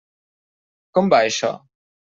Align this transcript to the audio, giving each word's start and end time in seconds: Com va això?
Com 0.99 1.13
va 1.17 1.23
això? 1.29 1.55